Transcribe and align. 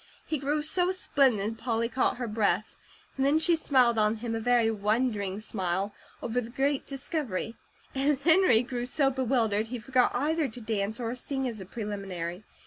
He 0.25 0.39
grew 0.39 0.63
so 0.63 0.91
splendid, 0.91 1.59
Polly 1.59 1.87
caught 1.87 2.17
her 2.17 2.27
breath, 2.27 2.75
and 3.15 3.23
then 3.23 3.37
she 3.37 3.55
smiled 3.55 3.99
on 3.99 4.15
him 4.15 4.33
a 4.33 4.39
very 4.39 4.71
wondering 4.71 5.39
smile, 5.39 5.93
over 6.23 6.41
the 6.41 6.49
great 6.49 6.87
discovery; 6.87 7.53
and 7.93 8.17
Henry 8.21 8.63
grew 8.63 8.87
so 8.87 9.11
bewildered 9.11 9.67
he 9.67 9.77
forgot 9.77 10.09
either 10.15 10.47
to 10.47 10.59
dance 10.59 10.99
or 10.99 11.13
sing 11.13 11.47
as 11.47 11.61
a 11.61 11.67
preliminary. 11.67 12.43